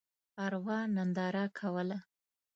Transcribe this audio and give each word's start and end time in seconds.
ارواح 0.45 0.83
ننداره 0.95 1.43
کوله. 1.57 1.97